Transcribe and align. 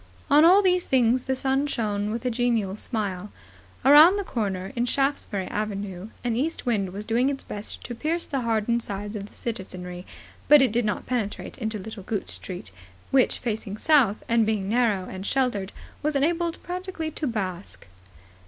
On 0.31 0.43
all 0.43 0.63
these 0.63 0.87
things 0.87 1.25
the 1.25 1.35
sun 1.35 1.67
shone 1.67 2.09
with 2.09 2.25
a 2.25 2.31
genial 2.31 2.75
smile. 2.75 3.31
Round 3.85 4.17
the 4.17 4.23
corner, 4.23 4.73
in 4.75 4.85
Shaftesbury 4.87 5.45
Avenue, 5.45 6.09
an 6.23 6.35
east 6.35 6.65
wind 6.65 6.91
was 6.91 7.05
doing 7.05 7.29
its 7.29 7.43
best 7.43 7.83
to 7.83 7.93
pierce 7.93 8.25
the 8.25 8.41
hardened 8.41 8.81
hides 8.81 9.15
of 9.15 9.27
the 9.29 9.35
citizenry; 9.35 10.07
but 10.47 10.59
it 10.59 10.71
did 10.71 10.85
not 10.85 11.05
penetrate 11.05 11.59
into 11.59 11.77
Little 11.77 12.01
Gooch 12.01 12.31
Street, 12.31 12.71
which, 13.11 13.37
facing 13.37 13.77
south 13.77 14.23
and 14.27 14.43
being 14.43 14.67
narrow 14.67 15.05
and 15.07 15.23
sheltered, 15.23 15.71
was 16.01 16.15
enabled 16.15 16.63
practically 16.63 17.11
to 17.11 17.27
bask. 17.27 17.85